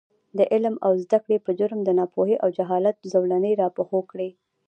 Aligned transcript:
د 0.37 0.39
عـلم 0.51 0.75
او 0.85 0.91
زده 1.03 1.17
کـړې 1.23 1.37
پـه 1.45 1.51
جـرم 1.59 1.79
د 1.83 1.89
نـاپـوهـۍ 1.97 2.33
او 2.43 2.49
جـهالـت 2.57 2.97
زولـنې 3.11 3.51
راپښـو 3.61 3.99
کـړي. 4.11 4.29